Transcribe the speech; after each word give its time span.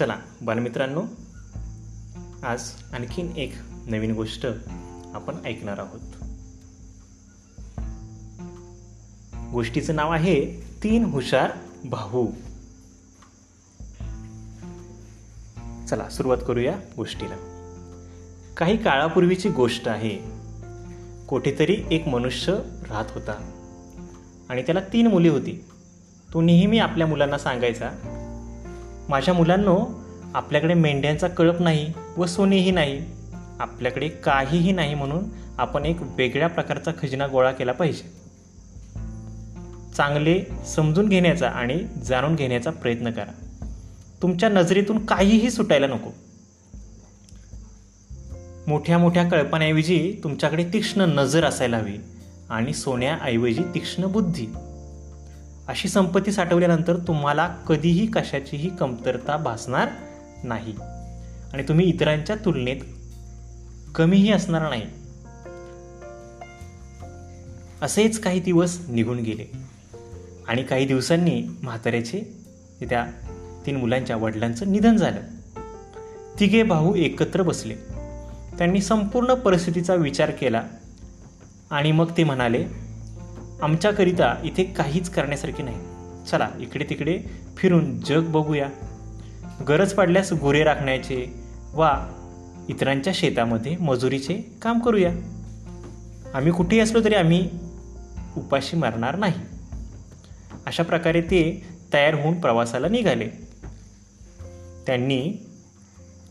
चला 0.00 0.16
बालमित्रांनो 0.42 1.02
आज 2.42 2.70
आणखीन 2.92 3.32
एक 3.36 3.52
नवीन 3.86 4.12
गोष्ट 4.12 4.46
आपण 5.14 5.34
ऐकणार 5.44 5.78
आहोत. 5.78 6.00
गोष्टीचं 9.52 9.96
नाव 9.96 10.12
आहे 10.12 10.66
तीन 10.82 11.04
हुशार 11.04 11.50
भाऊ. 11.84 12.26
चला 15.86 16.08
सुरुवात 16.08 16.38
करूया 16.46 16.76
गोष्टीला. 16.96 17.34
काही 18.56 18.76
काळापूर्वीची 18.76 19.48
गोष्ट 19.48 19.88
आहे. 19.88 20.18
कुठेतरी 21.28 21.84
एक 21.90 22.08
मनुष्य 22.08 22.52
राहत 22.88 23.06
होता. 23.10 23.32
आणि 24.50 24.62
त्याला 24.62 24.80
तीन 24.80 25.06
मुली 25.06 25.28
होती. 25.28 25.64
तो 26.34 26.40
नेहमी 26.40 26.78
आपल्या 26.78 27.06
मुलांना 27.06 27.38
सांगायचा 27.38 28.16
माझ्या 29.08 29.34
मुलांनो 29.34 29.99
आपल्याकडे 30.34 30.74
मेंढ्यांचा 30.74 31.28
कळप 31.28 31.62
नाही 31.62 31.92
व 32.16 32.26
सोनेही 32.26 32.70
नाही. 32.70 33.04
आपल्याकडे 33.60 34.08
काहीही 34.08 34.72
नाही 34.72 34.94
म्हणून 34.94 35.24
आपण 35.58 35.84
एक 35.84 35.96
वेगळ्या 36.00 36.48
प्रकारचा 36.48 36.90
खजिना 37.02 37.26
गोळा 37.26 37.52
केला 37.52 37.72
पाहिजे. 37.72 38.20
चांगले 39.96 40.44
समजून 40.66 41.08
घेण्याचा 41.08 41.48
आणि 41.48 41.84
जाणून 42.04 42.34
घेण्याचा 42.34 42.70
प्रयत्न 42.70 43.10
करा. 43.10 43.64
तुमच्या 44.22 44.48
नजरेतून 44.48 45.06
काहीही 45.06 45.50
सुटायला 45.50 45.86
नको. 45.86 46.10
मोठ्या 48.66 48.98
मोठ्या 48.98 49.28
कळपांऐवजी 49.28 50.20
तुमच्याकडे 50.24 50.64
तीक्ष्ण 50.64 51.00
नजर 51.00 51.44
असायला 51.44 51.78
हवी 51.78 51.98
आणि 52.50 52.74
सोन्याऐवजी 52.74 53.62
तीक्ष्ण 53.74 54.06
बुद्धी. 54.06 54.46
अशी 55.68 55.88
संपत्ती 55.88 56.32
साठवल्यानंतर 56.32 56.96
तुम्हाला 56.96 57.48
कधीही 57.48 58.06
कशाचीही 58.06 58.70
कमतरता 58.76 59.36
भासणार 59.36 59.88
नाही. 60.44 60.74
आणि 61.52 61.62
तुम्ही 61.62 61.86
इतरांच्या 61.86 62.36
तुलनेत 62.36 62.76
कमीही 63.94 64.32
असणार 64.32 64.62
नाही. 64.68 64.82
असेच 67.82 68.20
काही 68.20 68.40
दिवस 68.40 68.80
निघून 68.88 69.18
गेले. 69.18 69.52
आणि 70.48 70.62
काही 70.62 70.86
दिवसांनी 70.86 71.42
म्हाताऱ्याचे 71.62 72.36
त्या 72.80 73.06
तीन 73.66 73.76
मुलांच्या 73.76 74.16
वडिलांचं 74.16 74.72
निधन 74.72 74.96
झालं. 74.96 75.20
तिघे 76.40 76.62
भाऊ 76.62 76.94
एकत्र 76.94 77.42
बसले. 77.42 77.74
त्यांनी 78.58 78.80
संपूर्ण 78.80 79.34
परिस्थितीचा 79.34 79.94
विचार 79.94 80.30
केला. 80.30 80.62
आणि 81.70 81.92
मग 81.92 82.10
ते 82.16 82.24
म्हणाले 82.24 82.66
आमच्याकरिता 83.62 84.40
इथे 84.44 84.64
काहीच 84.64 85.10
करण्यासारखे 85.10 85.62
नाही. 85.62 85.78
चला 86.30 86.50
इकडे 86.60 86.86
तिकडे 86.90 87.22
फिरून 87.56 88.00
जग 88.00 88.24
बघूया. 88.24 88.68
गरज 89.68 89.92
पडल्यास 89.92 90.32
गुरे 90.32 90.64
राखण्याचे 90.64 91.34
वा 91.72 92.06
इतरांच्या 92.68 93.12
शेतामध्ये 93.16 93.76
मजुरीचे 93.76 94.58
काम 94.62 94.78
करूया. 94.78 95.10
आम्ही 96.34 96.52
कुठेही 96.52 96.80
असलो 96.80 97.04
तरी 97.04 97.14
आम्ही 97.14 97.50
उपाशी 98.36 98.76
मारणार 98.76 99.16
नाही. 99.16 99.34
अशा 100.66 100.82
प्रकारे 100.82 101.20
ते 101.20 101.68
तयार 101.92 102.14
होऊन 102.14 102.40
प्रवासाला 102.40 102.88
निघाले. 102.88 103.28
त्यांनी 104.86 105.46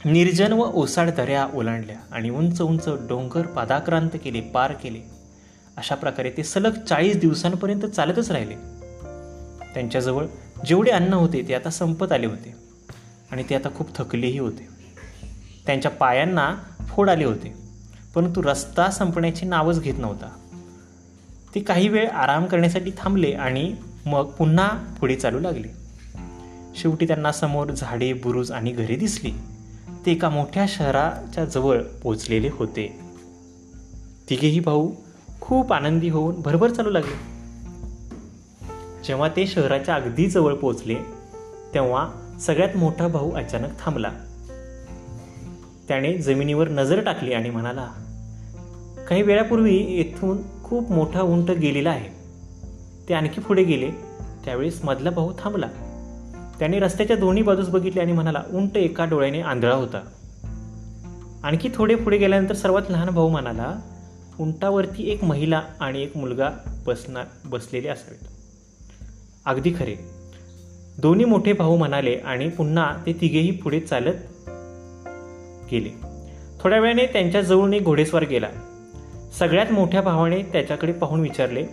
निर्जन 0.06 0.54
व 0.54 0.62
ओसाड 0.62 1.10
दऱ्या 1.10 1.48
ओलांडल्या 1.54 1.98
आणि 2.12 2.30
उंच 2.30 2.62
उंच 2.62 2.88
डोंगर 2.88 3.42
पादाक्रांत 3.42 4.10
केले 4.24 4.42
पार 4.42 4.72
केले. 4.72 5.00
अशा 5.78 5.96
प्रकारे 5.96 6.32
ते 6.38 6.44
सलग 6.44 6.72
चाळीस 6.72 7.18
दिवसांपर्यंत 7.18 7.86
चालतच 7.86 8.32
राहिले. 8.32 8.56
त्यांच्याजवळ 9.74 10.26
जेवढे 10.66 10.92
अन्न 10.92 11.14
होते 11.14 11.46
ते 11.48 11.54
आता 11.54 11.70
संपत 11.70 12.12
आले 12.12 12.26
होते. 12.26 12.69
आणि 13.32 13.44
ते 13.50 13.56
आता 13.56 13.70
खूप 13.76 13.96
थकलेही 13.96 14.40
होते. 14.40 14.68
त्यांच्या 15.66 15.92
पायांना 15.92 16.56
फोड 16.88 17.10
आले 17.10 17.26
होते 17.26 17.54
परंतु 18.16 18.44
रस्ता 18.44 18.90
संपण्याची 18.90 19.46
नावच 19.46 19.82
घेत 19.82 19.94
नव्हता. 19.98 20.30
ते 21.56 21.60
काही 21.60 21.88
वेळ 21.88 22.10
आराम 22.10 22.46
करण्यासाठी 22.46 22.92
थांबले 22.98 23.32
आणि 23.32 23.76
मग 24.06 24.26
पुन्हा 24.26 24.68
पुढे 25.00 25.16
चालू 25.16 25.40
लागले. 25.40 25.68
शेवटी 26.76 27.08
त्यांना 27.08 27.32
समोर 27.32 27.72
झाडे 27.72 28.14
बुरुज 28.14 28.52
आणि 28.52 28.72
घरे 28.72 28.96
दिसली. 28.96 29.32
ते 30.06 30.12
एका 30.12 30.30
मोठ्या 30.30 30.66
शहराच्या 30.68 31.46
जवळ 31.46 31.82
पोचलेले 31.82 32.50
होते. 32.54 33.00
तिघेही 34.30 34.60
भाऊ 34.60 34.92
खूप 35.42 35.74
आनंदी 35.74 36.10
होऊन 36.10 36.42
भरभर 36.42 36.70
चालू 36.70 36.90
लागले. 36.90 37.40
जेव्हा 39.08 39.30
ते 39.30 39.48
शहराच्या 39.48 39.96
अगदी 39.96 40.28
जवळ 40.28 40.54
पोचले 40.54 40.96
तेव्हा 41.74 42.29
सगळ्यात 42.40 42.78
मोठा 42.78 43.08
भाऊ 43.08 43.32
अचानक 43.32 43.70
थांबला. 43.80 44.12
त्याने 45.88 46.18
जमिनीवर 46.18 46.70
नजर 46.70 47.02
टाकली 47.02 47.34
आणि 47.34 47.50
म्हणाला 47.50 47.88
काही 49.10 49.22
वेळापूर्वी 49.22 49.76
येथून 49.76 50.38
खूप 50.64 50.92
मोठा 50.92 51.22
उंट 51.22 51.52
गेलेला 51.52 51.90
आहे. 51.90 52.10
ते 53.10 53.14
आणखी 53.14 53.42
पुढे 53.42 53.64
गेले. 53.64 53.92
त्यावेळेस 54.46 54.82
मधला 54.84 55.10
भाऊ 55.10 55.32
थांबला. 55.40 55.68
त्याने 56.60 56.80
रस्त्याच्या 56.80 57.16
दोन्ही 57.16 57.44
बाजूस 57.44 57.68
बघितले 57.68 58.02
आणि 58.02 58.12
म्हणाला 58.12 58.44
उंट 58.54 58.78
एका 58.78 59.06
डोळ्याने 59.06 59.42
आंधळा 59.42 59.76
होता. 59.76 60.02
आणखी 61.44 61.70
थोडे 61.76 61.96
पुढे 61.96 62.18
गेल्यानंतर 62.18 62.56
सर्वात 62.56 62.82
लहान 62.90 63.10
भाऊ 63.10 63.30
म्हणाला 63.30 63.80
उंटावरती 64.40 65.12
एक 65.12 65.24
महिला 65.24 65.62
आणि 65.80 66.02
एक 66.02 66.18
मुलगा 66.18 66.50
बसणार 66.86 67.26
बसलेले 67.46 67.88
असावेत. 67.88 68.28
अगदी 69.46 69.74
खरे. 69.80 70.19
दोन्ही 71.02 71.26
मोठे 71.26 71.54
भाऊ 71.54 71.78
म्हणाले 71.78 72.16
आणि 72.16 72.50
पुन्हा 72.50 72.94
ते 73.06 73.14
तिघेही 73.14 73.52
पुढे 73.52 73.80
चालत 73.80 74.14
गेले. 75.72 75.90
थोड्या 76.60 76.80
वेळाने 76.80 77.06
त्यांच्याजवळून 77.06 77.74
एक 77.74 77.84
घोडेस्वार 77.84 78.24
गेला. 78.24 78.48
सगळ्यात 79.40 79.72
मोठ्या 79.72 80.02
भावाने 80.02 80.44
त्याच्याकडे 80.44 80.92
पाहून 80.92 81.20
विचारले 81.20 81.64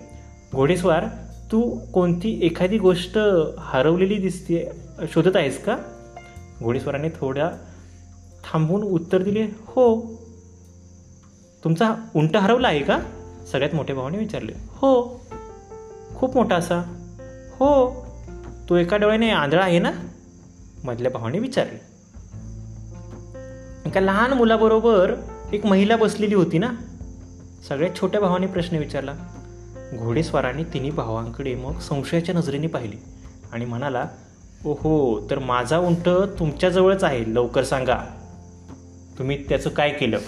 घोडेस्वार 0.54 1.04
तू 1.52 1.78
कोणती 1.92 2.38
एखादी 2.42 2.78
गोष्ट 2.78 3.18
हरवलेली 3.58 4.14
दिसते 4.14 4.70
शोधत 5.08 5.36
आहेस 5.36 5.64
का? 5.64 5.76
घोडेस्वाराने 6.62 7.08
थोड्या 7.08 7.50
थांबून 8.44 8.82
उत्तर 8.82 9.22
दिले 9.22 9.42
हो. 9.42 10.12
तुमचा 11.64 11.94
उंट 12.16 12.36
हरवला 12.36 12.68
आहे 12.68 12.80
का? 12.80 12.98
सगळ्यात 13.52 13.74
मोठ्या 13.74 13.96
भावाने 13.96 14.18
विचारले 14.18 14.52
हो. 14.56 15.20
खूप 16.16 16.36
मोठा 16.36 16.56
असा. 16.56 16.78
हो. 17.52 18.05
तो 18.68 18.76
एका 18.76 18.96
डोळ्याने 18.96 19.30
आंधळा 19.30 19.64
आहे 19.64 19.78
ना? 19.78 19.90
मधल्या 20.84 21.10
भावाने 21.10 21.38
विचारले. 21.38 21.80
एका 23.86 24.00
लहान 24.00 24.32
मुलाबरोबर 24.32 25.14
एक 25.52 25.66
महिला 25.66 25.96
बसलेली 25.96 26.34
होती 26.34 26.58
ना? 26.58 26.72
सगळ्यात 27.68 28.00
छोट्या 28.00 28.20
भावाने 28.20 28.46
प्रश्न 28.46 28.76
विचारला. 28.76 29.14
घोडेस्वाराने 29.98 30.64
तिन्ही 30.64 30.90
भावांकडे 30.90 31.54
मग 31.54 31.78
संशयाच्या 31.78 32.34
नजरेने 32.34 32.66
पाहिले 32.66 33.02
आणि 33.52 33.64
म्हणाला 33.64 34.08
ओहो 34.64 35.26
तर 35.30 35.38
माझा 35.38 35.78
उंट 35.78 36.08
तुमच्याजवळच 36.08 37.04
आहे 37.04 37.34
लवकर 37.34 37.64
सांगा. 37.64 37.98
तुम्ही 39.18 39.48
त्याचं 39.48 39.70
काय 39.70 39.90
केलं? 39.90 40.18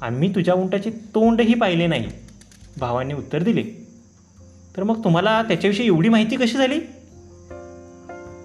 आम्ही 0.00 0.34
तुझ्या 0.34 0.54
उंटाचे 0.54 0.90
तोंडही 0.90 1.54
पाहिले 1.54 1.86
नाही 1.86 2.08
भावाने 2.78 3.14
उत्तर 3.14 3.42
दिले. 3.42 3.86
तर 4.76 4.82
मग 4.82 5.04
तुम्हाला 5.04 5.42
त्याच्याविषयी 5.42 5.86
एवढी 5.86 6.08
माहिती 6.08 6.36
कशी 6.36 6.58
झाली? 6.58 6.80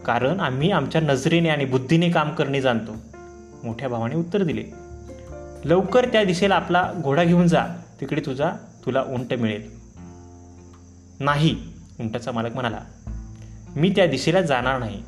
कारण 0.08 0.40
आम्ही 0.40 0.72
आमच्या 0.72 1.02
नजरेने 1.02 1.50
आणि 1.50 1.66
बुद्धीने 1.66 2.10
काम 2.10 2.30
करणे 2.30 2.62
जाणतो. 2.62 2.92
मोठ्या 3.64 3.90
भावाने 3.90 4.16
उत्तर 4.16 4.44
दिले. 4.44 4.64
लवकर 5.66 6.08
त्या 6.12 6.24
दिशेला 6.24 6.56
आपला 6.56 6.94
घोडा 7.04 7.24
घेऊन 7.24 7.48
जा. 7.48 7.66
तिकडे 8.02 8.22
तुझा 8.26 8.52
तुला 8.86 9.02
उंट 9.02 9.34
मिळेल. 9.34 9.72
नाही 11.20 11.56
उंटाचा 12.00 12.32
मालक 12.32 12.54
म्हणाला. 12.54 12.80
मी 13.76 13.94
त्या 13.96 14.08
दिशेला 14.08 14.42
जाणार 14.42 14.80
नाही. 14.80 15.04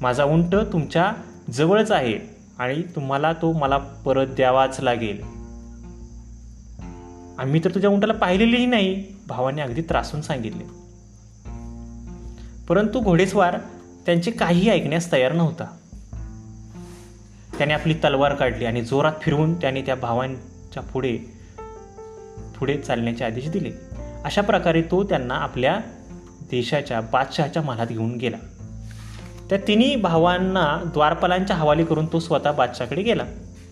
माझा 0.00 0.24
उंट 0.24 0.54
तुमच्या 0.54 1.12
जवळच 1.50 1.92
आहे 1.92 2.18
आणि 2.58 2.82
तुम्हाला 2.82 3.32
तो 3.32 3.52
मला 3.52 3.78
परत 3.78 4.26
द्यावाच 4.26 4.80
लागेल. 4.80 5.20
आम्ही 7.38 7.60
तर 7.64 7.70
तुझ्या 7.74 7.90
उंटाला 7.90 8.12
पाहिलेलेही 8.12 8.66
नाही 8.66 9.04
भावाने 9.28 9.62
अगदी 9.62 9.82
त्रासून 9.82 10.20
सांगितले. 10.20 10.64
परंतु 12.68 13.00
घोडेस्वार 13.00 13.58
त्यांचे 14.06 14.30
काही 14.30 14.70
ऐकण्यास 14.70 15.12
तयार 15.12 15.32
नव्हता. 15.32 15.64
त्याने 17.58 17.74
आपली 17.74 17.94
तलवार 17.94 18.34
काढली 18.34 18.64
आणि 18.64 18.82
जोरात 18.82 19.12
फिरवून 19.22 19.54
त्याने 19.54 19.82
त्या 19.82 19.94
भावांच्या 19.94 20.82
पुढे 20.82 21.18
पुढे 22.58 22.78
चालण्याचे 22.78 23.24
आदेश 23.24 23.48
दिले. 23.48 23.70
अशा 24.24 24.42
प्रकारे 24.42 24.82
तो 24.82 25.02
त्यांना 25.02 25.34
आपल्या 25.34 25.78
देशाच्या 26.50 27.00
बादशहाच्या 27.00 27.62
महालात 27.62 27.86
घेऊन 27.86 28.16
गेला. 28.16 28.36
त्या 29.50 29.58
तिन्ही 29.68 29.96
भावांना 29.96 30.90
द्वारपालांच्या 30.92 31.56
हवाली 31.56 31.84
करून 31.84 32.06
तो 32.06 32.20
स्वतः 32.20 32.52
बादशाकडे 32.52 33.02
गेला. 33.02 33.24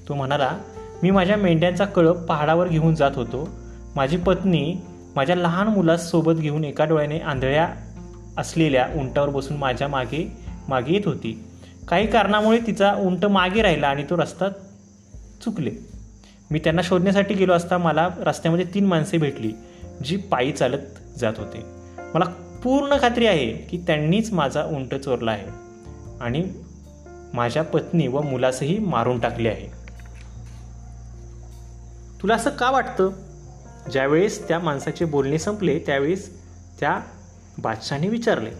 तो 0.08 0.14
म्हणाला 0.14 0.58
मी 1.02 1.10
माझ्या 1.10 1.36
मेंढ्यांचा 1.36 1.84
कळप 1.84 2.16
पहाडावर 2.16 2.68
घेऊन 2.68 2.94
जात 2.94 3.10
होतो. 3.14 3.48
माझी 3.96 4.16
पत्नी 4.16 4.76
माझ्या 5.16 5.36
लहान 5.36 5.66
मुलासोबत 5.66 6.32
घेऊन 6.32 6.64
एका 6.64 6.84
डोळ्याने 6.84 7.18
आंधळ्या 7.18 7.68
असलेल्या 8.38 8.88
उंटावर 8.96 9.28
बसून 9.28 9.56
माझ्या 9.56 9.88
मागे 9.88 10.32
मागे 10.68 10.92
येत 10.92 11.06
होती. 11.06 11.44
काही 11.88 12.06
कारणामुळे 12.06 12.58
तिचा 12.66 12.94
उंट 12.94 13.24
मागे 13.24 13.62
राहिला 13.62 13.88
आणि 13.88 14.04
तो 14.10 14.16
रस्ता 14.16 14.48
चुकले. 15.44 15.70
मी 16.50 16.58
त्यांना 16.58 16.82
शोधण्यासाठी 16.84 17.34
गेलो 17.34 17.52
असता 17.52 17.78
मला 17.78 18.08
रस्त्यामध्ये 18.18 18.66
तीन 18.74 18.86
माणसे 18.86 19.18
भेटली 19.18 19.52
जी 20.04 20.16
पायी 20.16 20.52
चालत 20.52 21.18
जात 21.18 21.32
होते. 21.36 21.62
मला 22.14 22.24
पूर्ण 22.64 22.96
खात्री 23.00 23.26
आहे 23.26 23.52
की 23.52 23.76
त्यांनीच 23.76 24.32
माझा 24.32 24.64
उंट 24.64 24.94
चोरला 24.94 25.30
आहे 25.30 25.46
आणि 26.20 26.52
माझ्या 27.34 27.62
पत्नी 27.62 28.06
व 28.06 28.20
मुलासही 28.20 28.78
मारून 28.78 29.18
टाकले 29.20 29.48
आहे. 29.48 29.66
तुला 32.22 32.34
असं 32.34 32.50
का 32.50 32.70
वाटतं? 32.70 33.10
ज्यावेळेस 33.92 34.48
त्या 34.48 34.58
माणसाचे 34.58 35.04
बोलणे 35.04 35.38
संपले 35.38 35.78
त्यावेळेस 35.78 36.42
त्या 36.80 37.00
बादशाने 37.58 38.08
विचारले. 38.08 38.50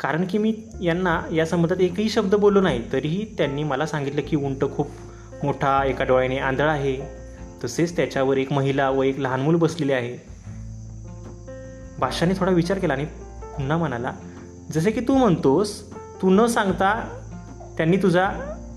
कारण 0.00 0.26
की 0.26 0.38
मी 0.38 0.54
यांना 0.82 1.22
या 1.32 1.46
संबंधात 1.46 1.80
एकही 1.80 2.08
शब्द 2.08 2.34
बोललो 2.34 2.60
नाही 2.60 2.92
तरीही 2.92 3.24
त्यांनी 3.38 3.62
मला 3.62 3.86
सांगितलं 3.86 4.20
की 4.28 4.36
उंट 4.36 4.64
खूप 4.76 4.88
मोठा 5.42 5.84
एका 5.84 6.04
डोळ्याने 6.04 6.38
आंधळा 6.38 6.72
आहे. 6.72 6.96
तसेच 7.64 7.96
त्याच्यावर 7.96 8.36
एक 8.36 8.52
महिला 8.52 8.90
व 8.90 9.02
एक 9.02 9.18
लहान 9.18 9.40
मूल 9.40 9.56
बसलेले 9.56 9.92
आहे. 9.92 10.30
बादशाने 11.98 12.34
थोडा 12.34 12.52
विचार 12.52 12.78
केला 12.78 12.92
आणि 12.92 13.04
पुन्हा 13.56 13.76
म्हणाला 13.76 14.12
जसे 14.72 14.90
की 14.90 15.00
तू 15.00 15.14
म्हणतोस 15.14 15.92
तू 16.22 16.30
न 16.30 16.46
सांगता 16.46 17.18
त्यांनी 17.76 17.96
तुझा 17.96 18.30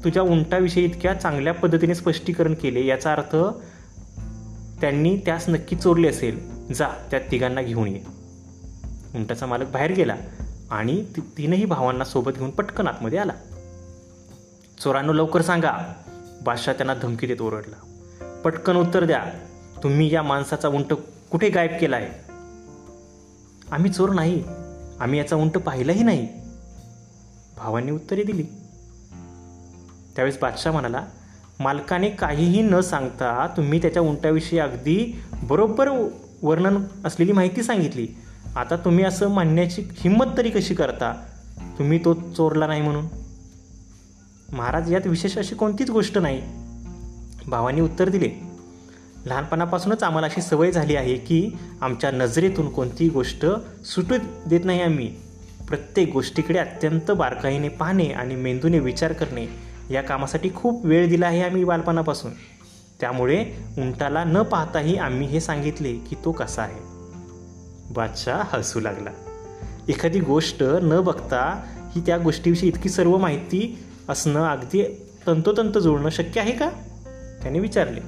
तुझ्या 0.03 0.23
उंटाविषयी 0.23 0.85
इतक्या 0.85 1.13
चांगल्या 1.13 1.53
पद्धतीने 1.53 1.95
स्पष्टीकरण 1.95 2.53
केले 2.53 2.85
याचा 2.85 3.11
अर्थ 3.11 3.35
त्यांनी 4.81 5.17
त्यास 5.17 5.49
नक्की 5.49 5.75
चोरले 5.75 6.07
असेल. 6.07 6.52
जा 6.71 6.87
त्या 7.11 7.19
तिघांना 7.19 7.61
घेऊन 7.61 7.87
ये. 7.87 8.01
उंटाचा 9.15 9.45
मालक 9.45 9.67
बाहेर 9.67 9.91
गेला 9.91 10.15
आणि 10.71 11.05
ति 11.15 11.21
तीनही 11.37 11.65
भावांना 11.65 12.03
सोबत 12.03 12.31
घेऊन 12.31 12.49
पटकन 12.49 12.87
आतमध्ये 12.87 13.19
आला. 13.19 13.33
चोरांनो 14.79 15.13
लवकर 15.13 15.41
सांगा. 15.41 15.71
बादशाह 16.43 16.73
त्यांना 16.73 16.93
धमकी 16.93 17.27
देत 17.27 17.41
ओरडला. 17.41 17.75
पटकन 18.43 18.75
उत्तर 18.75 19.05
द्या. 19.05 19.25
तुम्ही 19.83 20.13
या 20.13 20.23
माणसाचा 20.23 20.67
उंट 20.67 20.93
कुठे 21.31 21.49
गायब 21.49 21.71
केला 21.81 21.95
आहे 21.95 22.33
आम्ही 23.71 23.91
चोर 23.91 24.09
नाही. 24.09 24.43
आम्ही 24.99 25.19
याचा 25.19 25.35
उंट 25.35 25.57
पाहिलाही 25.57 26.03
नाही. 26.03 26.27
भावांनी 27.57 27.91
उत्तरे 27.91 28.23
दिली. 28.23 28.43
त्यावेळेस 30.15 30.39
बादशाह 30.41 30.73
म्हणाला 30.73 31.05
मालकाने 31.59 32.09
काहीही 32.09 32.61
न 32.61 32.79
सांगता 32.79 33.53
तुम्ही 33.57 33.81
त्याच्या 33.81 34.01
उंटाविषयी 34.01 34.59
अगदी 34.59 35.23
बरोबर 35.43 35.87
वर्णन 36.43 36.83
असलेली 37.05 37.31
माहिती 37.31 37.63
सांगितली. 37.63 38.07
आता 38.55 38.75
तुम्ही 38.75 39.03
असं 39.03 39.29
मानण्याची 39.29 39.83
हिंमत 39.97 40.25
तरी 40.37 40.49
कशी 40.49 40.73
करता? 40.73 41.23
तुम्ही 41.79 41.99
तो 42.05 42.13
चोरला 42.13 42.67
नाही 42.67 42.81
म्हणून? 42.81 43.05
महाराज 44.53 44.93
यात 44.93 45.07
विशेष 45.07 45.37
अशी 45.37 45.55
कोणतीच 45.55 45.89
गोष्ट 45.89 46.17
नाही. 46.17 46.41
भावांनी 47.47 47.81
उत्तर 47.81 48.09
दिले. 48.09 48.29
लहानपणापासूनच 49.25 50.03
आम्हाला 50.03 50.27
अशी 50.27 50.41
सवय 50.41 50.71
झाली 50.71 50.95
आहे 50.95 51.15
की 51.15 51.51
आमच्या 51.81 52.11
नजरेतून 52.11 52.69
कोणतीही 52.69 53.09
गोष्ट 53.09 53.45
सुटू 53.85 54.15
देत 54.47 54.59
नाही 54.63 54.81
आम्ही. 54.81 55.15
प्रत्येक 55.67 56.11
गोष्टीकडे 56.13 56.59
अत्यंत 56.59 57.11
बारकाईने 57.11 57.69
पाहणे 57.69 58.05
आणि 58.05 58.35
मेंदूने 58.35 58.79
विचार 58.79 59.13
करणे 59.13 59.45
या 59.91 60.01
कामासाठी 60.01 60.49
खूप 60.55 60.85
वेळ 60.85 61.09
दिला 61.09 61.25
आहे 61.25 61.43
आम्ही 61.43 61.63
बालपणापासून. 61.63 62.31
त्यामुळे 62.99 63.45
उंटाला 63.77 64.23
न 64.23 64.41
पाहताही 64.41 64.95
आम्ही 64.95 65.27
हे 65.27 65.39
सांगितले 65.39 65.95
की 65.95 66.15
तो 66.25 66.31
कसा 66.31 66.61
आहे. 66.61 66.79
बादशाह 67.93 68.41
हसू 68.43 68.79
लागला. 68.79 69.09
एखादी 69.89 70.19
गोष्ट 70.19 70.63
न 70.63 71.01
बघता 71.01 71.63
ही 71.95 72.01
त्या 72.05 72.17
गोष्टीविषयी 72.17 72.69
इतकी 72.69 72.89
सर्व 72.89 73.17
माहिती 73.17 73.83
असणं 74.09 74.45
अगदी 74.45 74.83
तंतोतंत 75.27 75.77
जोडणं 75.77 76.09
शक्य 76.09 76.41
आहे 76.41 76.51
का? 76.51 76.69
त्याने 77.41 77.59
विचारले. 77.59 77.99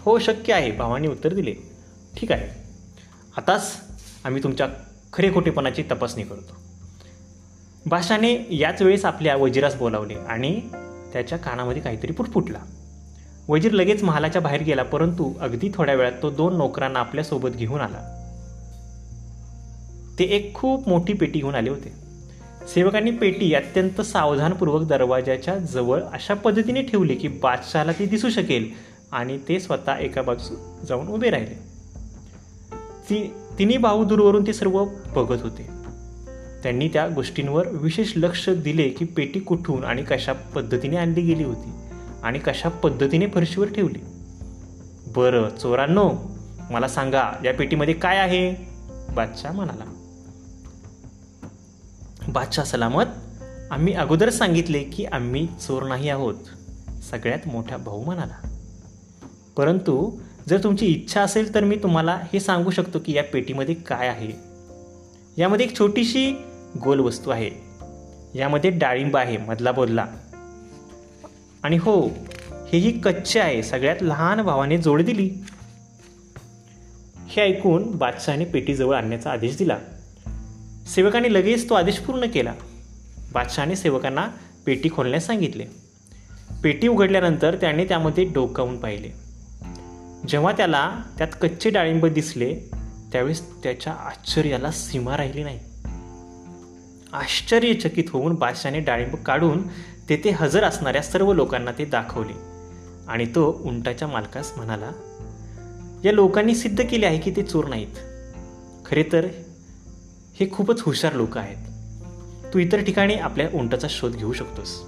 हो 0.00 0.18
शक्य 0.18 0.52
आहे. 0.52 0.72
भावाने 0.72 1.08
उत्तर 1.08 1.34
दिले. 1.34 1.54
ठीक 2.16 2.32
आहे. 2.32 2.48
आताच 3.36 3.76
आम्ही 4.24 4.42
तुमच्या 4.42 4.68
खरे 5.12 5.34
खोटेपणाची 5.34 5.82
तपासणी 5.82 6.22
करतो. 6.22 6.54
बादशाने 7.86 8.46
याच 8.50 8.82
वेळेस 8.82 9.04
आपल्या 9.04 9.36
वजिरास 9.36 9.74
बोलावले 9.74 10.14
आणि 10.14 10.60
त्याच्या 11.12 11.38
कानामध्ये 11.38 11.82
काहीतरी 11.82 12.12
फुटफुटला 12.12 12.58
वजीर 13.48 13.72
लगेच 13.72 14.02
महालाच्या 14.02 14.42
बाहेर 14.42 14.62
गेला 14.62 14.82
परंतु 14.82 15.32
अगदी 15.40 15.70
थोड्या 15.74 15.94
वेळात 15.94 16.12
तो 16.22 16.30
दोन 16.30 16.56
नोकरांना 16.56 16.98
आपल्यासोबत 16.98 17.48
घेऊन 17.48 17.80
आला. 17.80 18.14
ते 20.18 20.24
एक 20.24 20.54
खूप 20.54 20.88
मोठी 20.88 21.12
पेटी 21.12 21.40
घेऊन 21.40 21.54
आले 21.54 21.70
होते. 21.70 21.92
सेवकांनी 22.74 23.10
पेटी 23.10 23.54
अत्यंत 23.54 24.00
सावधानपूर्वक 24.00 24.88
दरवाजाच्या 24.88 25.56
जवळ 25.56 26.02
अशा 26.02 26.34
पद्धतीने 26.34 26.82
ठेवली 26.82 27.14
की 27.14 27.28
बादशहाला 27.28 27.92
ती 27.92 28.06
दिसू 28.06 28.30
शकेल 28.30 28.70
आणि 29.12 29.38
ते 29.48 29.60
स्वतः 29.60 29.94
एका 29.94 30.22
बाजू 30.22 30.84
जाऊन 30.86 31.08
उभे 31.08 31.30
राहिले. 31.30 31.54
ती 33.10 33.32
तिन्ही 33.58 33.76
भाऊ 33.76 34.04
दूरवरून 34.04 34.46
ते 34.46 34.52
सर्व 34.52 34.84
बघत 34.84 35.42
होते. 35.42 35.66
त्यांनी 36.62 36.88
त्या 36.88 37.08
गोष्टींवर 37.08 37.68
विशेष 37.68 38.12
लक्ष 38.16 38.48
दिले 38.48 38.88
की 38.88 39.04
पेटी 39.04 39.40
कुठून 39.40 39.84
आणि 39.84 40.02
कशा 40.02 40.32
पद्धतीने 40.32 40.96
आणली 40.96 41.20
गेली 41.20 41.44
होती. 41.44 41.70
आणि 42.22 42.38
कशा 42.38 42.68
पद्धतीने 42.68 43.26
फरशीवर 43.26 43.72
ठेवली? 43.72 43.98
बरं 45.16 45.48
चोरांनो 45.48 46.12
मला 46.70 46.88
सांगा 46.88 47.32
या 47.44 47.54
पेटीमध्ये 47.54 47.94
काय 47.94 48.16
आहे? 48.18 48.54
बादशाह 49.14 49.52
म्हणाला. 49.52 49.84
बादशाह 52.28 52.64
सलामत 52.64 53.04
आम्ही 53.70 53.92
अगोदर 53.92 54.30
सांगितले 54.30 54.84
की 54.84 55.04
आम्ही 55.04 55.46
चोर 55.46 55.82
नाही 55.82 56.08
आहोत 56.08 56.34
सगळ्यात 57.10 57.48
मोठा 57.48 57.76
भाऊ 57.76 58.04
म्हणाला. 58.04 58.56
परंतु 59.56 60.20
जर 60.48 60.62
तुमची 60.64 60.86
इच्छा 60.86 61.22
असेल 61.22 61.54
तर 61.54 61.64
मी 61.64 61.76
तुम्हाला 61.76 62.20
हे 62.32 62.40
सांगू 62.40 62.70
शकतो 62.70 62.98
की 62.98 63.12
या 63.12 63.24
पेटीमध्ये 63.24 63.74
काय 63.74 64.08
आहे. 64.08 64.30
यामध्ये 65.36 65.66
एक 65.66 65.78
छोटीशी 65.78 66.32
गोल 66.84 67.00
वस्तू 67.00 67.30
आहे. 67.30 67.50
यामध्ये 68.34 68.70
डाळिंब 68.70 69.16
आहे 69.16 69.36
मधला 69.36 69.72
बोलला 69.72 70.06
आणि 71.62 71.76
हो 71.76 72.08
हेही 72.72 73.00
कच्चे 73.00 73.40
आहे 73.40 73.62
सगळ्यात 73.62 73.96
लहान 74.00 74.42
भावाने 74.42 74.78
जोड 74.78 75.02
दिली. 75.02 75.30
हे 77.28 77.42
ऐकून 77.42 77.90
बादशहाने 77.90 78.44
पेटीजवळ 78.44 78.96
आणण्याचा 78.96 79.30
आदेश 79.30 79.56
दिला. 79.56 79.78
सेवकाने 80.94 81.32
लगेच 81.32 81.68
तो 81.68 81.74
आदेश 81.74 81.98
पूर्ण 81.98 82.26
केला. 82.26 82.54
बादशहाने 83.32 83.76
सेवकांना 83.76 84.28
पेटी 84.66 84.88
खोलण्यास 84.90 85.26
सांगितले. 85.26 85.64
पेटी 86.62 86.88
उघडल्यानंतर 86.88 87.56
त्याने 87.56 87.84
त्यामध्ये 87.84 88.24
डोकावून 88.24 88.78
पाहिले. 88.78 89.08
जेव्हा 90.28 90.52
त्याला 90.52 90.96
त्यात 91.18 91.28
कच्चे 91.42 91.70
डाळिंब 91.70 92.06
दिसले 92.06 92.54
त्यावेळेस 93.12 93.62
त्याच्या 93.62 93.92
आश्चर्याला 93.92 94.70
सीमा 94.70 95.16
राहिली 95.16 95.42
नाही. 95.44 95.58
आश्चर्यचकित 97.12 98.04
होऊन 98.08 98.34
बादशाने 98.34 98.80
डाळिंब 98.80 99.14
काढून 99.14 99.62
तेथे 100.08 100.30
हजर 100.30 100.64
असणाऱ्या 100.64 101.02
सर्व 101.02 101.32
लोकांना 101.32 101.70
ते 101.78 101.84
दाखवले. 101.84 102.58
आणि 103.08 103.26
तो 103.26 103.62
उंटाच्या 103.64 104.08
मालकास 104.08 104.52
म्हणाला 104.56 104.90
या 106.04 106.12
लोकांनी 106.12 106.54
सिद्ध 106.54 106.84
केले 106.90 107.06
आहे 107.06 107.18
की 107.18 107.30
ते 107.30 107.42
चोर 107.42 107.64
नाहीत. 107.64 107.96
खरे 108.86 109.02
तर 109.12 109.24
हे 110.40 110.50
खूपच 110.50 110.80
हुशार 110.80 111.12
लोक 111.12 111.38
आहेत. 111.38 111.56
तू 112.54 112.58
इतर 112.58 112.80
ठिकाणी 112.80 113.14
आपल्या 113.14 113.48
उंटाचा 113.54 113.86
शोध 113.90 114.12
घेऊ 114.12 114.32
शकतोस. 114.32 114.82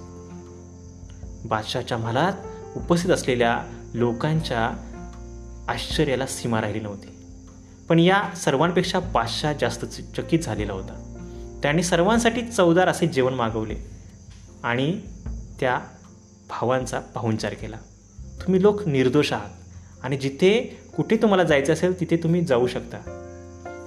बादशाच्या 1.45 1.97
महालात 1.97 2.33
उपस्थित 2.75 3.09
असलेल्या 3.09 3.63
लोकांच्या 3.93 4.71
आश्चर्याला 5.67 6.25
सीमा 6.25 6.61
राहिली 6.61 6.79
नव्हती. 6.79 7.07
पण 7.89 7.99
या 7.99 8.23
सर्वांपेक्षा 8.35 8.99
बादशाह 8.99 9.53
जास्त 9.61 9.85
चकित 9.85 10.39
झालेला 10.39 10.73
होता. 10.73 11.07
त्याने 11.61 11.83
सर्वांसाठी 11.83 12.41
चवदार 12.41 12.87
असे 12.87 13.07
जेवण 13.07 13.33
मागवले. 13.33 13.90
आणि 14.63 15.01
त्या 15.59 15.79
भावांचा 16.49 16.99
पाहुणचार 16.99 17.53
केला. 17.53 17.77
तुम्ही 18.41 18.61
लोक 18.61 18.87
निर्दोष 18.87 19.33
आहात 19.33 19.49
आणि 20.03 20.17
जिथे 20.17 20.79
कुठे 20.97 21.17
तुम्हाला 21.17 21.43
जायचं 21.43 21.73
असेल 21.73 21.99
तिथे 21.99 22.17
तुम्ही 22.17 22.45
जाऊ 22.45 22.67
शकता. 22.67 23.17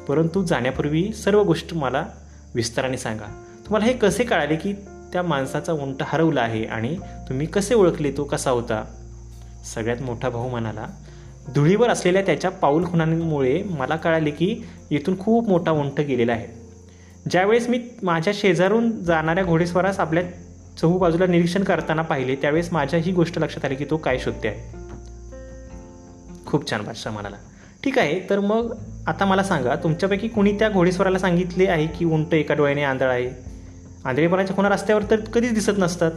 परंतु 0.09 0.45
जाण्यापूर्वी 0.45 1.13
सर्व 1.13 1.43
गोष्ट 1.43 1.75
मला 1.75 2.07
विस्ताराने 2.55 2.97
सांगा. 2.97 3.45
तुम्हाला 3.67 3.87
हे 3.87 3.93
कसे 3.93 4.25
कळाले 4.25 4.57
की 4.57 4.73
त्या 5.13 5.23
माणसाचा 5.23 5.73
उंट 5.73 5.97
हरवला 6.01 6.41
आहे 6.41 6.65
आणि 6.65 6.99
तुम्ही 7.29 7.47
कसे 7.47 7.75
ओळखले 7.75 8.13
तो 8.17 8.25
कसा 8.25 8.51
होता? 8.51 8.85
सगळ्यात 9.75 10.03
मोठा 10.03 10.29
भाऊ 10.29 10.49
म्हणाला 10.49 10.87
धुळीवर 11.55 11.91
असलेल्या 11.91 12.23
त्याच्या 12.23 12.51
पाऊल 12.51 12.87
खुणांमुळे 12.87 13.63
मला 13.63 13.97
कळाले 13.97 14.31
की 14.31 14.63
येथून 14.91 15.19
खूप 15.19 15.49
मोठा 15.49 15.71
उंट 15.71 16.01
गेलेला 16.01 16.33
आहे. 16.33 16.47
ज्यावेळेस 17.31 17.69
मी 17.69 17.89
माझ्या 18.03 18.33
शेजारून 18.37 19.05
जाणाऱ्या 19.05 19.45
घोडेस्वारास 19.45 20.01
आपल्या 20.01 20.23
चहू 20.81 20.99
बाजूला 20.99 21.27
निरीक्षण 21.27 21.65
करताना 21.65 22.03
पाहिले 22.03 22.35
त्यावेळेस 22.35 22.73
माझ्या 22.73 23.01
ही 23.01 23.13
गोष्ट 23.13 23.39
लक्षात 23.39 23.65
आली 23.65 23.75
की 23.75 23.85
तो 23.85 23.97
काय 23.97 24.19
शोधते 24.19 24.49
आहे 24.49 24.83
खूप 26.47 26.71
छान 26.71 26.83
बादशाह 26.85 27.13
म्हणाला. 27.13 27.37
ठीक 27.85 27.99
आहे 27.99 28.21
तर 28.31 28.41
मग 28.41 28.75
आता 29.07 29.25
मला 29.25 29.43
सांगा 29.43 29.75
तुमच्यापैकी 29.75 30.29
कुणी 30.29 30.53
त्या 30.59 30.69
घोडेस्वराला 30.71 31.19
सांगितले 31.19 31.67
आहे 31.67 31.87
की 31.87 32.05
उंट 32.05 32.35
एका 32.35 32.55
डोळ्याने 32.55 32.83
आंधळ 32.83 33.09
आहे? 33.09 33.31
आंधळेपणाच्या 34.05 34.57
खुणा 34.57 34.69
रस्त्यावर 34.69 35.03
तर 35.11 35.21
कधीच 35.21 35.55
दिसत 35.55 35.79
नसतात. 35.79 36.11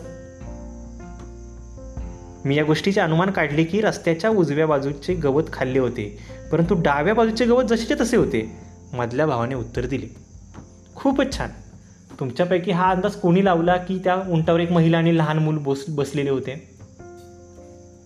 मी 2.45 2.55
या 2.55 2.63
गोष्टीचे 2.63 3.01
अनुमान 3.01 3.29
काढले 3.31 3.63
की 3.63 3.81
रस्त्याच्या 3.81 4.29
उजव्या 4.29 4.67
बाजूचे 4.67 5.13
गवत 5.13 5.43
खाल्ले 5.53 5.79
होते 5.79 6.17
परंतु 6.51 6.75
डाव्या 6.81 7.13
बाजूचे 7.13 7.45
गवत 7.45 7.63
जसेचे 7.63 7.95
तसे 8.01 8.17
होते 8.17 8.51
मधल्या 8.93 9.25
भावाने 9.25 9.55
उत्तर 9.55 9.85
दिले. 9.85 10.07
खूपच 10.95 11.37
छान. 11.37 11.49
तुमच्यापैकी 12.19 12.71
हा 12.71 12.91
अंदाज 12.91 13.15
कोणी 13.15 13.45
लावला 13.45 13.77
की 13.77 13.99
त्या 14.03 14.15
उंटावर 14.15 14.59
एक 14.59 14.71
महिला 14.71 14.97
आणि 14.97 15.17
लहान 15.17 15.39
मूल 15.39 15.57
बस 15.57 15.85
बसलेले 15.89 16.29
होते? 16.29 16.77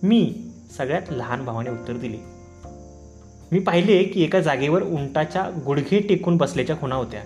मी 0.02 0.34
सगळ्यात 0.76 1.02
लहान 1.10 1.44
भावाने 1.44 1.70
उत्तर 1.70 1.92
दिले. 1.96 2.16
मी 3.52 3.58
पाहिले 3.58 4.04
की 4.04 4.22
एका 4.22 4.40
जागेवर 4.40 4.82
उंटाच्या 4.82 5.50
गुडघे 5.66 6.00
टेकून 6.00 6.36
बसल्याच्या 6.36 6.76
खुणा 6.76 6.94
होत्या. 6.94 7.20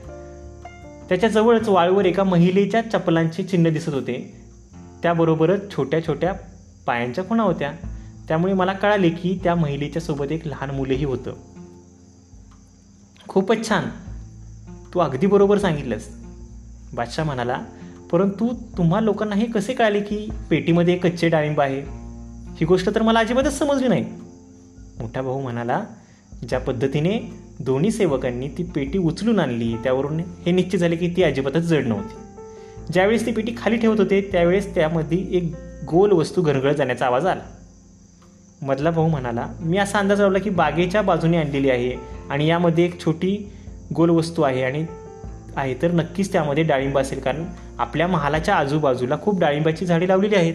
त्याच्याजवळच 1.08 1.68
वाळूवर 1.68 2.04
एका 2.04 2.24
महिलेच्या 2.24 2.82
चपलांचे 2.82 3.42
चिन्ह 3.42 3.70
दिसत 3.70 3.88
होते. 3.88 4.40
त्याबरोबरच 5.02 5.76
छोट्या 5.76 6.06
छोट्या 6.06 6.32
पायांच्या 6.86 7.24
खुणा 7.24 7.42
होत्या. 7.42 7.72
त्यामुळे 8.28 8.52
मला 8.52 8.72
कळाले 8.72 9.10
की 9.10 9.40
त्या 9.42 9.54
महिलेच्या 9.54 10.02
सोबत 10.02 10.32
एक 10.32 10.46
लहान 10.46 10.70
मुलंही 10.70 11.04
होतं. 11.04 11.32
खूपच 13.28 13.68
छान. 13.68 13.82
तू 14.94 15.00
अगदी 15.00 15.26
बरोबर 15.26 15.58
सांगितलंस. 15.58 16.25
बादशाह 16.94 17.24
म्हणाला 17.24 17.60
परंतु 18.12 18.54
तुम्हा 18.78 19.00
लोकांना 19.00 19.34
हे 19.34 19.46
कसे 19.46 19.72
कळले 19.72 20.00
की 20.00 20.28
पेटीमध्ये 20.50 20.94
एक 20.94 21.06
कच्चे 21.06 21.28
डाळिंब 21.28 21.60
आहे? 21.60 21.80
ही 22.60 22.64
गोष्ट 22.64 22.94
तर 22.94 23.02
मला 23.02 23.18
अजिबातच 23.18 23.58
समजली 23.58 23.88
नाही. 23.88 24.04
मोठा 24.98 25.22
भाऊ 25.22 25.40
म्हणाला 25.40 25.84
ज्या 26.48 26.60
पद्धतीने 26.60 27.18
दोन्ही 27.60 27.90
सेवकांनी 27.90 28.48
ती 28.48 28.62
पेटी 28.62 28.98
उचलून 28.98 29.38
आणली 29.38 29.76
त्यावरून 29.76 30.20
हे 30.20 30.50
निश्चित 30.50 30.78
झाले 30.78 30.96
की 30.96 31.08
ती 31.16 31.22
अजिबातच 31.22 31.62
जड 31.62 31.86
नव्हती. 31.86 32.14
ज्यावेळेस 32.92 33.26
ती 33.26 33.32
पेटी 33.32 33.54
खाली 33.58 33.76
ठेवत 33.76 34.00
होते 34.00 34.28
त्यावेळेस 34.32 34.74
त्यामध्ये 34.74 35.18
एक 35.30 35.52
गोल 35.88 36.12
वस्तू 36.12 36.42
घरघळत 36.42 36.74
जाण्याचा 36.74 37.06
आवाज 37.06 37.26
आला. 37.26 37.42
मधला 38.62 38.90
भाऊ 38.90 39.08
म्हणाला 39.08 39.46
मी 39.60 39.78
असा 39.78 39.98
अंदाज 39.98 40.20
लावला 40.20 40.38
की 40.38 40.50
बागेच्या 40.50 41.02
बाजूने 41.02 41.36
आणलेली 41.36 41.70
आहे 41.70 41.92
आणि 42.30 42.46
यामध्ये 42.46 42.84
एक 42.84 43.00
छोटी 43.00 43.52
गोल 43.94 44.10
वस्तू 44.10 44.42
आहे 44.42 44.62
आणि 44.62 44.84
आहे 45.56 45.74
तर 45.82 45.90
नक्कीच 45.90 46.32
त्यामध्ये 46.32 46.64
डाळिंब 46.64 46.98
असेल 46.98 47.20
कारण 47.20 47.44
आपल्या 47.78 48.06
महालाच्या 48.06 48.54
आजूबाजूला 48.56 49.16
खूप 49.22 49.40
डाळिंबाची 49.40 49.86
झाडे 49.86 50.08
लावलेली 50.08 50.34
आहेत. 50.34 50.54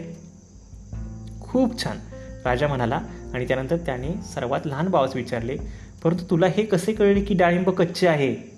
खूप 1.41 1.84
छान. 1.84 1.98
राजा 2.46 2.67
म्हणाला 2.67 3.01
आणि 3.34 3.48
त्यानंतर 3.48 3.77
त्याने 3.77 4.22
सर्वात 4.34 4.60
लहान 4.65 4.88
भावास 4.88 5.15
विचारले 5.15 5.58
परंतु 6.03 6.24
तुला 6.29 6.48
हे 6.48 6.63
कसे 6.63 6.93
कळले 6.93 7.22
की 7.22 7.34
डाळिंब 7.34 7.70
कच्चे 7.70 8.08
आहे? 8.08 8.51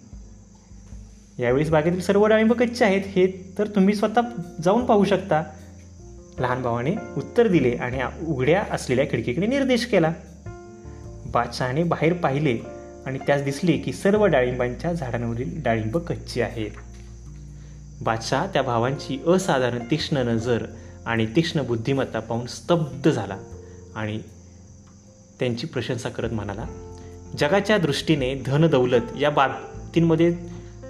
यावेळेस 1.40 1.70
बागेतील 1.70 2.02
सर्व 2.02 2.26
डाळिंब 2.26 2.54
कच्चे 2.54 2.86
आहेत 2.86 3.02
हे 3.06 3.56
तर 3.58 3.68
तुम्ही 3.68 3.94
स्वतः 3.94 4.22
जाऊन 4.64 4.86
पाहू 4.86 5.04
शकता. 5.04 5.44
लहान 6.40 6.62
भावाने 6.62 6.92
उत्तर 7.18 7.48
दिले 7.48 7.70
आणि 7.70 8.00
उघड्या 8.28 8.64
असलेल्या 8.72 9.06
खिडकीकडे 9.06 9.48
निर्देश 9.48 9.86
केला. 9.86 10.14
बादशहाने 11.34 11.84
बाहेर 11.84 12.14
पाहिले. 12.14 12.58
आणि 13.06 13.20
त्यास 13.20 13.42
दिसले 13.42 13.78
की 13.78 13.94
सर्व 13.94 14.26
डाळिंबांच्या 14.26 14.94
झाडांवरील 14.94 15.62
डाळिंब 15.64 15.98
कच्ची 15.98 16.42
आहेत. 16.42 16.72
बादशाह 18.02 18.48
त्या 18.48 18.62
भावांची 18.62 19.24
असाधारण 19.28 19.80
तीक्ष्ण 19.92 20.18
नजर 20.18 20.66
आणि 21.06 21.26
तीक्ष्ण 21.36 21.62
बुद्धिमत्ता 21.62 22.20
पाहून 22.20 22.48
स्तब्ध 22.48 23.10
झाला 23.12 23.38
आणि 23.96 24.20
त्यांची 25.40 25.68
प्रशंसा 25.68 26.10
करत 26.10 26.34
म्हणाला 26.34 26.66
जगाच्या 27.38 27.78
दृष्टीने 27.78 28.36
धन 28.36 28.68
दौलत 28.68 29.18
या 29.20 29.30
बाबतींमध्ये 29.30 30.36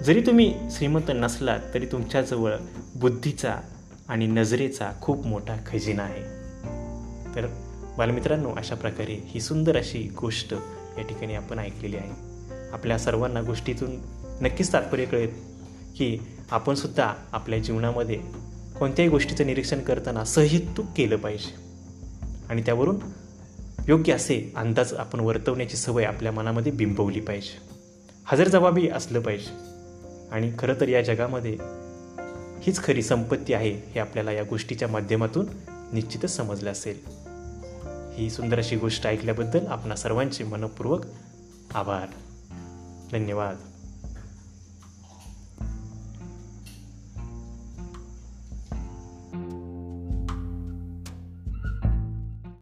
जरी 0.04 0.20
तुम्ही 0.20 0.54
श्रीमंत 0.70 1.10
नसलात 1.14 1.60
तरी 1.74 1.86
तुमच्याजवळ 1.86 2.52
बुद्धीचा 2.94 3.56
आणि 4.08 4.26
नजरेचा 4.26 4.90
खूप 5.00 5.26
मोठा 5.26 5.56
खजिना 5.66 6.02
आहे. 6.02 6.22
तर 7.34 7.46
बालमित्रांनो 7.98 8.50
अशा 8.56 8.74
प्रकारे 8.74 9.22
ही 9.26 9.40
सुंदर 9.40 9.76
अशी 9.76 10.12
गोष्ट 10.20 10.54
या 10.98 11.04
ठिकाणी 11.04 11.34
आपण 11.34 11.58
ऐकलेली 11.58 11.96
आहे. 11.96 12.12
आपल्या 12.72 12.98
सर्वांना 12.98 13.42
गोष्टीतून 13.42 13.96
नक्कीच 14.40 14.72
तात्पर्य 14.72 15.04
कळेल 15.04 15.30
की 15.96 16.18
आपण 16.50 16.74
सुद्धा 16.74 17.14
आपल्या 17.32 17.58
जीवनामध्ये 17.58 18.20
कोणत्याही 18.78 19.10
गोष्टीचं 19.10 19.46
निरीक्षण 19.46 19.80
करताना 19.80 20.24
सहितूक 20.24 20.86
केलं 20.96 21.16
पाहिजे. 21.16 21.54
आणि 22.48 22.62
त्यावरून 22.62 22.96
योग्य 23.88 24.12
असे 24.12 24.52
अंदाज 24.56 24.94
आपण 24.94 25.20
वर्तवण्याची 25.20 25.76
सवय 25.76 26.04
आपल्या 26.04 26.32
मनामध्ये 26.32 26.72
बिंबवली 26.72 27.20
पाहिजे. 27.20 27.58
हजर 28.24 28.48
जबाबी 28.48 28.88
असलं 28.88 29.20
पाहिजे. 29.20 29.74
आणि 30.32 30.52
खरं 30.58 30.74
तर 30.80 30.88
या 30.88 31.02
जगामध्ये 31.02 31.56
हीच 32.62 32.84
खरी 32.84 33.02
संपत्ती 33.02 33.52
आहे 33.52 33.70
हे 33.70 34.00
आपल्याला 34.00 34.32
या 34.32 34.42
गोष्टीच्या 34.42 34.88
माध्यमातून 34.88 35.46
निश्चितच 35.92 36.36
समजलं 36.36 36.72
असेल. 36.72 37.23
ही 38.16 38.30
सुंदर 38.30 38.58
अशी 38.58 38.76
गोष्ट 38.76 39.06
ऐकल्याबद्दल 39.06 39.66
आपणा 39.66 39.96
सर्वांचे 39.96 40.44
मनपूर्वक 40.44 41.06
आभार. 41.74 42.06
धन्यवाद. 43.12 43.56